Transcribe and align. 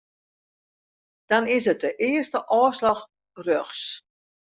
Dan 1.25 1.47
is 1.47 1.65
it 1.73 1.79
de 1.83 1.91
earste 2.09 2.39
ôfslach 2.61 3.03
rjochts. 3.45 3.83